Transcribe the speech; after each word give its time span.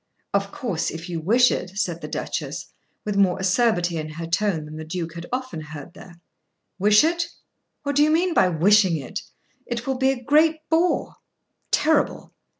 "Of 0.33 0.51
course 0.51 0.89
if 0.89 1.09
you 1.09 1.19
wish 1.21 1.51
it," 1.51 1.77
said 1.77 2.01
the 2.01 2.07
Duchess, 2.07 2.73
with 3.05 3.17
more 3.17 3.37
acerbity 3.37 3.97
in 3.97 4.09
her 4.09 4.25
tone 4.25 4.65
than 4.65 4.77
the 4.77 4.83
Duke 4.83 5.13
had 5.13 5.27
often 5.31 5.61
heard 5.61 5.93
there. 5.93 6.15
"Wish 6.79 7.03
it? 7.03 7.27
What 7.83 7.97
do 7.97 8.01
you 8.01 8.09
mean 8.09 8.33
by 8.33 8.49
wishing 8.49 8.97
it? 8.97 9.21
It 9.67 9.85
will 9.85 9.99
be 9.99 10.09
a 10.09 10.19
great 10.23 10.67
bore." 10.71 11.17
"Terrible!" 11.69 12.33